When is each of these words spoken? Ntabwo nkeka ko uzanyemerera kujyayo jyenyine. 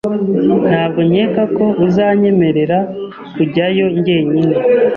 Ntabwo 0.69 0.99
nkeka 1.09 1.43
ko 1.57 1.65
uzanyemerera 1.85 2.79
kujyayo 3.35 3.85
jyenyine. 4.03 4.55